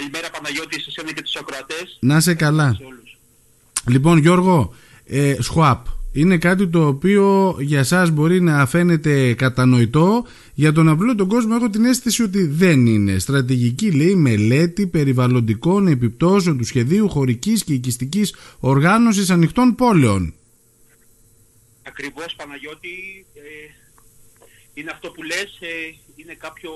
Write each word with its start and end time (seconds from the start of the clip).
Καλημέρα 0.00 0.30
Παναγιώτης, 0.30 0.82
σε 0.82 0.88
εσένα 0.88 1.12
και 1.12 1.22
τους 1.22 1.36
ακροατές. 1.36 1.98
Να 2.00 2.20
σε 2.20 2.34
καλά. 2.34 2.74
Σε 2.78 2.84
όλους. 2.84 3.18
Λοιπόν 3.88 4.18
Γιώργο, 4.18 4.74
ε, 5.04 5.36
Σχουάπ 5.40 5.86
είναι 6.12 6.38
κάτι 6.38 6.68
το 6.68 6.86
οποίο 6.86 7.56
για 7.60 7.84
σας 7.84 8.10
μπορεί 8.10 8.40
να 8.40 8.66
φαίνεται 8.66 9.34
κατανοητό 9.34 10.26
για 10.54 10.72
τον 10.72 10.88
απλό 10.88 11.14
τον 11.14 11.28
κόσμο 11.28 11.54
έχω 11.56 11.70
την 11.70 11.84
αίσθηση 11.84 12.22
ότι 12.22 12.46
δεν 12.46 12.86
είναι 12.86 13.18
στρατηγική 13.18 13.90
λέει 13.90 14.14
μελέτη 14.14 14.86
περιβαλλοντικών 14.86 15.86
επιπτώσεων 15.86 16.58
του 16.58 16.64
σχεδίου 16.64 17.08
χωρικής 17.08 17.64
και 17.64 17.72
οικιστικής 17.72 18.34
οργάνωσης 18.60 19.30
ανοιχτών 19.30 19.74
πόλεων 19.74 20.34
Ακριβώς 21.82 22.34
Παναγιώτη, 22.36 23.26
ε, 23.34 23.40
είναι 24.74 24.90
αυτό 24.90 25.10
που 25.10 25.22
λες, 25.22 25.58
ε, 25.60 25.94
είναι 26.16 26.34
κάποιο, 26.34 26.72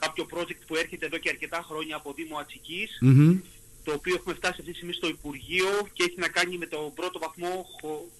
κάποιο 0.00 0.26
project 0.34 0.62
που 0.66 0.76
έρχεται 0.76 1.06
εδώ 1.06 1.18
και 1.18 1.28
αρκετά 1.28 1.64
χρόνια 1.68 1.96
από 1.96 2.12
Δήμο 2.12 2.36
Ατσικής, 2.38 2.98
Μμμ. 3.00 3.40
το 3.84 3.92
οποίο 3.92 4.14
έχουμε 4.14 4.34
φτάσει 4.34 4.56
αυτή 4.58 4.70
τη 4.70 4.76
στιγμή 4.76 4.94
στο 4.94 5.08
Υπουργείο 5.08 5.88
και 5.92 6.02
έχει 6.02 6.18
να 6.18 6.28
κάνει 6.28 6.58
με 6.58 6.66
τον 6.66 6.94
πρώτο 6.94 7.18
βαθμό 7.18 7.66
χο, 7.80 8.10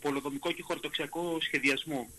πολοδομικό 0.00 0.52
και 0.52 0.62
χωροτοξιακό 0.62 1.38
σχεδιασμό. 1.40 2.10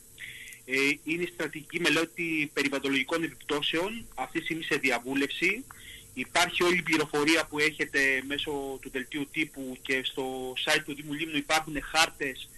Ε, 0.65 0.75
είναι 1.03 1.23
η 1.23 1.29
στρατηγική 1.33 1.79
μελέτη 1.79 2.51
περιβαλλοντικών 2.53 3.23
επιπτώσεων, 3.23 4.05
αυτή 4.15 4.39
τη 4.39 4.45
στιγμή 4.45 4.63
σε 4.63 4.75
διαβούλευση. 4.75 5.65
Υπάρχει 6.13 6.63
όλη 6.63 6.77
η 6.77 6.81
πληροφορία 6.81 7.45
που 7.45 7.59
έχετε 7.59 7.99
μέσω 8.27 8.51
του 8.81 8.89
δελτίου 8.89 9.27
τύπου 9.31 9.77
και 9.81 10.01
στο 10.03 10.53
site 10.65 10.81
του 10.85 10.95
Δήμου 10.95 11.13
Λίμνου 11.13 11.37
υπάρχουν 11.37 11.75
χάρτες. 11.81 12.49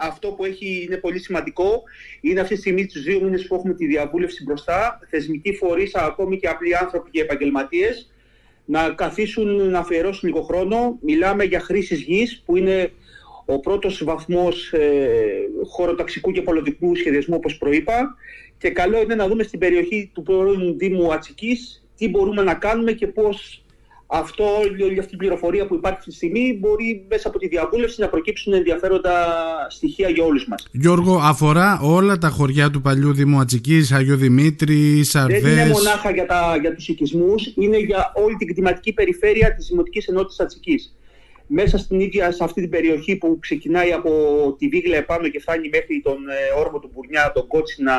Αυτό 0.00 0.28
που 0.28 0.44
έχει, 0.44 0.84
είναι 0.86 0.96
πολύ 0.96 1.18
σημαντικό 1.18 1.82
είναι 2.20 2.40
αυτή 2.40 2.54
τη 2.54 2.60
στιγμή 2.60 2.82
στους 2.88 3.02
δύο 3.02 3.20
μήνες 3.20 3.46
που 3.46 3.54
έχουμε 3.54 3.74
τη 3.74 3.86
διαβούλευση 3.86 4.42
μπροστά, 4.44 5.00
θεσμικοί 5.10 5.54
φορείς, 5.54 5.94
ακόμη 5.94 6.38
και 6.38 6.48
απλοί 6.48 6.76
άνθρωποι 6.76 7.10
και 7.10 7.20
επαγγελματίες, 7.20 8.12
να 8.64 8.88
καθίσουν 8.88 9.70
να 9.70 9.78
αφιερώσουν 9.78 10.28
λίγο 10.28 10.42
χρόνο. 10.42 10.98
Μιλάμε 11.00 11.44
για 11.44 11.60
χρήσης 11.60 12.00
γης 12.00 12.42
που 12.46 12.56
είναι 12.56 12.92
ο 13.44 13.60
πρώτος 13.60 14.04
βαθμός 14.04 14.72
ε, 14.72 15.08
χωροταξικού 15.66 16.32
και 16.32 16.42
πολιτικού 16.42 16.96
σχεδιασμού 16.96 17.34
όπως 17.38 17.58
προείπα 17.58 18.16
και 18.58 18.70
καλό 18.70 19.00
είναι 19.00 19.14
να 19.14 19.28
δούμε 19.28 19.42
στην 19.42 19.58
περιοχή 19.58 20.10
του 20.14 20.22
πρώην 20.22 20.78
Δήμου 20.78 21.12
Ατσικής 21.12 21.84
τι 21.96 22.08
μπορούμε 22.08 22.42
να 22.42 22.54
κάνουμε 22.54 22.92
και 22.92 23.06
πώς 23.06 23.64
αυτό, 24.12 24.44
όλη 24.82 24.98
αυτή 24.98 25.14
η 25.14 25.16
πληροφορία 25.16 25.66
που 25.66 25.74
υπάρχει 25.74 25.98
αυτή 25.98 26.10
τη 26.10 26.16
στιγμή 26.16 26.58
μπορεί 26.60 27.06
μέσα 27.08 27.28
από 27.28 27.38
τη 27.38 27.48
διαβούλευση 27.48 28.00
να 28.00 28.08
προκύψουν 28.08 28.52
ενδιαφέροντα 28.52 29.12
στοιχεία 29.68 30.08
για 30.08 30.24
όλους 30.24 30.46
μας. 30.48 30.68
Γιώργο 30.70 31.20
αφορά 31.22 31.80
όλα 31.82 32.18
τα 32.18 32.28
χωριά 32.28 32.70
του 32.70 32.80
παλιού 32.80 33.12
Δήμου 33.12 33.40
Ατσικής, 33.40 33.92
Αγιο 33.92 34.16
Δημήτρη, 34.16 34.74
Δεν 34.74 34.94
είναι 34.94 35.04
Σαρδές 35.04 35.68
μονάχα 35.68 36.10
για, 36.10 36.26
τα, 36.26 36.56
για 36.60 36.74
τους 36.74 36.88
οικισμούς, 36.88 37.52
είναι 37.56 37.78
για 37.78 38.12
όλη 38.14 38.36
την 38.36 38.46
κτηματική 38.46 38.92
περιφέρεια 38.92 39.54
της 39.54 39.66
Δημοτικής 39.66 40.06
Ενότητας 40.06 40.40
Ατσικής. 40.40 40.94
Μέσα 41.46 41.78
στην 41.78 42.00
ίδια 42.00 42.32
σε 42.32 42.44
αυτή 42.44 42.60
την 42.60 42.70
περιοχή 42.70 43.16
που 43.16 43.38
ξεκινάει 43.40 43.92
από 43.92 44.10
τη 44.58 44.68
Βίγλα 44.68 44.96
επάνω 44.96 45.28
και 45.28 45.40
φτάνει 45.40 45.68
μέχρι 45.68 46.00
τον 46.04 46.16
ε, 46.28 46.60
όρμο 46.60 46.78
του 46.78 46.90
Μπουρνιά, 46.94 47.32
τον 47.34 47.46
Κότσινα, 47.46 47.94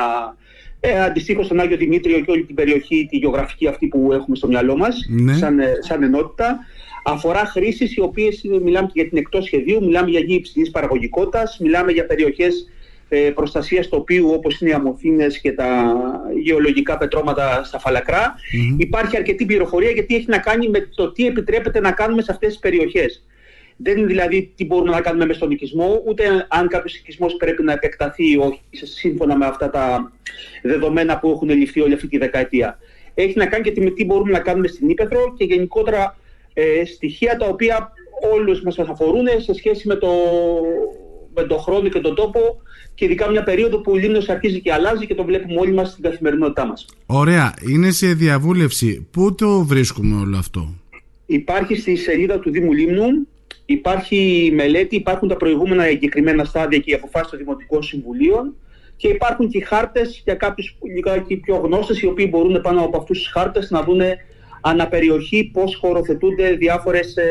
ε, 0.84 1.00
αντιστοίχως 1.02 1.48
τον 1.48 1.60
Άγιο 1.60 1.76
Δημήτριο 1.76 2.20
και 2.20 2.30
όλη 2.30 2.44
την 2.44 2.54
περιοχή, 2.54 3.06
τη 3.10 3.16
γεωγραφική 3.16 3.66
αυτή 3.66 3.86
που 3.86 4.12
έχουμε 4.12 4.36
στο 4.36 4.46
μυαλό 4.46 4.76
μας, 4.76 5.06
Ναι. 5.08 5.32
σαν, 5.34 5.58
ε, 5.60 5.72
σαν 5.80 6.02
ενότητα, 6.02 6.58
αφορά 7.04 7.44
χρήσεις 7.44 7.96
οι 7.96 8.00
οποίες 8.00 8.42
είναι- 8.42 8.60
μιλάμε 8.60 8.86
και 8.86 9.00
για 9.00 9.08
την 9.08 9.18
εκτός 9.18 9.44
σχεδίου, 9.44 9.84
μιλάμε 9.84 10.10
για 10.10 10.20
γη 10.20 10.34
υψηλής 10.34 10.70
παραγωγικότητας, 10.70 11.58
μιλάμε 11.60 11.92
για 11.92 12.06
περιοχές 12.06 12.66
ε, 13.08 13.30
προστασίας 13.34 13.88
τοπίου 13.88 14.30
όπως 14.32 14.60
είναι 14.60 14.70
οι 14.70 14.72
αμοθήνες 14.72 15.40
και 15.40 15.52
τα 15.52 15.94
γεωλογικά 16.42 16.98
πετρώματα 16.98 17.64
στα 17.64 17.78
φαλακρά. 17.78 18.34
Μμμ. 18.52 18.78
Υπάρχει 18.80 19.16
αρκετή 19.16 19.44
πληροφορία 19.46 19.90
γιατί 19.90 20.14
έχει 20.14 20.26
να 20.28 20.38
κάνει 20.38 20.68
με 20.68 20.88
το 20.94 21.12
τι 21.12 21.26
επιτρέπεται 21.26 21.80
να 21.80 21.92
κάνουμε 21.92 22.22
σε 22.22 22.32
αυτές 22.32 22.48
τις 22.48 22.58
περιοχές. 22.58 23.24
Δεν 23.82 23.96
είναι 23.98 24.06
δηλαδή 24.06 24.52
τι 24.56 24.64
μπορούμε 24.66 24.90
να 24.90 25.00
κάνουμε 25.00 25.26
μες 25.26 25.36
στον 25.36 25.50
οικισμό, 25.50 26.02
ούτε 26.06 26.46
αν 26.48 26.68
κάποιος 26.68 26.94
οικισμός 26.96 27.36
πρέπει 27.36 27.62
να 27.62 27.72
επεκταθεί 27.72 28.30
ή 28.32 28.36
όχι, 28.36 28.60
σε- 28.70 28.86
σύμφωνα 28.86 29.36
με 29.36 29.46
αυτά 29.46 29.70
τα 29.70 30.12
δεδομένα 30.62 31.18
που 31.18 31.30
έχουν 31.30 31.48
ληφθεί 31.50 31.80
όλη 31.80 31.94
αυτή 31.94 32.08
τη 32.08 32.18
δεκαετία. 32.18 32.78
Έχει 33.14 33.38
να 33.38 33.46
κάνει 33.46 33.62
και 33.64 33.70
τι- 33.70 33.80
με 33.80 33.90
τι 33.90 34.04
μπορούμε 34.04 34.30
να 34.30 34.38
κάνουμε 34.40 34.68
στην 34.68 34.88
Ήπεθρο 34.88 35.34
και 35.36 35.44
γενικότερα 35.44 36.16
ε, 36.54 36.84
στοιχεία 36.84 37.36
τα 37.36 37.46
οποία 37.46 37.92
όλους 38.32 38.62
μας 38.62 38.78
αφορούν 38.78 39.26
σε 39.38 39.54
σχέση 39.54 39.88
με 39.88 39.94
το, 39.94 40.08
με 41.34 41.42
τον 41.42 41.58
χρόνο 41.58 41.88
και 41.88 41.98
τον 42.00 42.14
τόπο 42.14 42.40
και 42.94 43.04
ειδικά 43.04 43.30
μια 43.30 43.42
περίοδο 43.42 43.78
που 43.80 43.92
ο 43.92 43.96
Λίμνος 43.96 44.28
αρχίζει 44.28 44.60
και 44.60 44.72
αλλάζει 44.72 45.06
και 45.06 45.14
το 45.14 45.24
βλέπουμε 45.24 45.60
όλοι 45.60 45.72
μας 45.72 45.90
στην 45.90 46.02
καθημερινότητά 46.02 46.66
μας. 46.66 46.86
Ωραία, 47.06 47.54
είναι 47.68 47.90
σε 47.90 48.06
διαβούλευση. 48.14 49.06
Πού 49.10 49.34
το 49.34 49.64
βρίσκουμε 49.64 50.20
όλο 50.20 50.36
αυτό; 50.36 50.74
Υπάρχει 51.26 51.74
στη 51.76 51.96
σελίδα 51.96 52.38
του 52.38 52.50
Δήμου 52.50 52.72
Λίμνου, 52.72 53.26
υπάρχει 53.72 54.50
μελέτη, 54.54 54.96
υπάρχουν 54.96 55.28
τα 55.28 55.36
προηγούμενα 55.36 55.84
εγκεκριμένα 55.84 56.44
στάδια 56.44 56.78
και 56.78 56.90
οι 56.90 56.94
αποφάσεις 56.94 57.30
των 57.30 57.38
Δημοτικών 57.38 57.82
Συμβουλίων 57.82 58.54
και 58.96 59.08
υπάρχουν 59.08 59.48
και 59.48 59.58
οι 59.58 59.60
χάρτες 59.60 60.22
για 60.24 60.34
κάποιους 60.34 60.76
λιγάκι 60.94 61.36
πιο 61.36 61.56
γνώστες 61.56 62.00
οι 62.00 62.06
οποίοι 62.06 62.28
μπορούν 62.30 62.60
πάνω 62.60 62.84
από 62.84 62.96
αυτούς 62.98 63.18
τους 63.18 63.32
χάρτες 63.32 63.70
να 63.70 63.82
δουν 63.82 64.00
αναπεριοχή 64.60 65.50
πώς 65.52 65.76
χωροθετούνται 65.76 66.52
διάφορες 66.52 67.16
ε, 67.16 67.24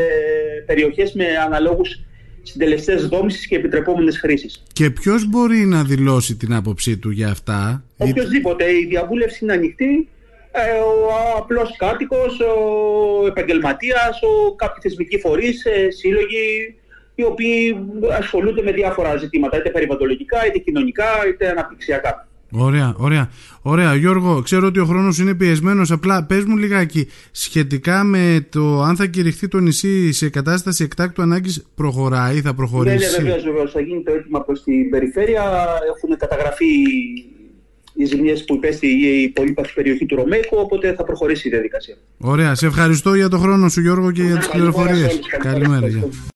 περιοχές 0.66 1.13
με 1.13 1.25
αναλόγους 1.46 2.00
συντελεστές 2.41 3.07
δόμησης 3.07 3.47
και 3.47 3.56
επιτρεπόμενες 3.56 4.19
χρήσεις. 4.19 4.63
Και 4.74 4.90
ποιος 4.90 5.30
μπορεί 5.30 5.57
να 5.57 5.84
δηλώσει 5.84 6.35
την 6.35 6.53
άποψή 6.53 6.97
του 6.97 7.09
για 7.09 7.30
αυτά; 7.30 7.84
Οποιοςδήποτε, 7.97 8.72
η 8.72 8.85
διαβούλευση 8.85 9.40
είναι 9.44 9.53
ανοιχτή, 9.53 9.85
ε, 9.85 10.21
ο 10.53 11.38
απλός 11.38 11.75
κάτοικος, 11.78 12.39
ο 12.39 13.28
επαγγελματίας, 13.28 14.19
ο 14.22 14.56
κάποιοι 14.56 14.81
θεσμικοί 14.81 15.19
φορείς, 15.19 15.66
ε, 15.66 15.91
σύλλογοι, 15.91 16.75
οι 17.16 17.23
οποίοι 17.23 17.78
ασχολούνται 18.17 18.62
με 18.63 18.72
διάφορα 18.72 19.17
ζητήματα, 19.17 19.57
είτε 19.57 19.69
περιβαλλοντολογικά, 19.69 20.45
είτε 20.47 20.57
κοινωνικά, 20.57 21.06
είτε 21.29 21.50
αναπτυξιακά. 21.50 22.25
Ωραία, 22.53 22.94
ωραία. 22.97 23.29
Ωραία, 23.62 23.95
Γιώργο, 23.95 24.41
ξέρω 24.41 24.67
ότι 24.67 24.79
ο 24.79 24.85
χρόνος 24.85 25.19
είναι 25.19 25.34
πιεσμένος. 25.34 25.91
Απλά 25.91 26.25
πες 26.25 26.44
μου 26.45 26.57
λιγάκι 26.57 27.07
σχετικά 27.31 28.03
με 28.03 28.47
το 28.50 28.81
αν 28.81 28.95
θα 28.95 29.06
κηρυχθεί 29.06 29.47
το 29.47 29.59
νησί 29.59 30.12
σε 30.12 30.29
κατάσταση 30.29 30.83
εκτάκτου 30.83 31.22
ανάγκης 31.22 31.66
προχωράει, 31.75 32.33
θα 32.35 32.41
Ναι, 32.41 32.50
ναι, 32.50 32.53
προχωρήσει; 32.56 33.22
βεβαίως, 33.22 33.44
βεβαίως. 33.44 33.72
Θα 33.72 33.81
γίνει 33.81 34.03
το 34.03 34.12
αίτημα 34.12 34.41
προς 34.41 34.63
την 34.63 34.89
περιφέρεια. 34.89 35.44
Έχουν 35.95 36.18
καταγραφεί 36.18 36.66
οι 37.94 38.06
ζημιές 38.06 38.46
που 38.46 38.56
υπέστη 38.56 38.88
η 38.88 39.29
πολύπαθη 39.29 39.74
περιοχή 39.74 40.06
του 40.06 40.16
Ρωμαϊκού, 40.16 40.57
οπότε 40.57 40.94
θα 40.94 41.03
προχωρήσει 41.03 41.47
η 41.47 41.52
διαδικασία. 41.52 41.96
Ωραία, 42.18 42.56
σε 42.56 42.66
ευχαριστώ 42.66 43.13
για 43.13 43.29
το 43.29 43.38
χρόνο 43.38 43.69
σου 43.69 43.81
Γιώργο 43.81 44.12
και 44.12 44.24
για 44.24 44.38
τις 44.38 44.47
Καλημέρα 44.47 44.72
σε 44.72 44.81
πληροφορίες. 44.84 45.13
όλους. 45.13 45.28
Καλημέρα. 45.28 45.88
γεια. 45.88 45.97
Ευχαριστώ. 45.97 46.24